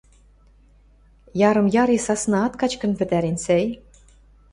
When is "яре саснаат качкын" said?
1.81-2.91